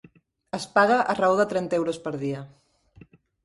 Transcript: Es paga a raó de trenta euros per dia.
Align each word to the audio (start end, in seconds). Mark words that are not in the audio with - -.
Es 0.57 0.65
paga 0.77 0.97
a 1.13 1.15
raó 1.21 1.37
de 1.41 1.47
trenta 1.53 1.81
euros 1.83 2.03
per 2.09 2.17
dia. 2.27 2.43